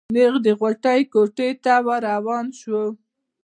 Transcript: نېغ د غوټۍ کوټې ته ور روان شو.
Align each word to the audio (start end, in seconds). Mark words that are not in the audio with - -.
نېغ 0.13 0.33
د 0.45 0.47
غوټۍ 0.59 1.01
کوټې 1.13 1.49
ته 1.63 1.73
ور 1.85 2.01
روان 2.11 2.45
شو. 2.59 2.81